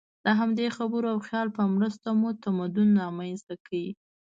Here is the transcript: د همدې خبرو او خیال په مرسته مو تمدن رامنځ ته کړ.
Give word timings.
د 0.25 0.27
همدې 0.39 0.67
خبرو 0.77 1.07
او 1.13 1.19
خیال 1.27 1.47
په 1.57 1.63
مرسته 1.75 2.07
مو 2.19 2.29
تمدن 2.43 2.89
رامنځ 3.01 3.39
ته 3.47 3.55
کړ. 3.65 3.71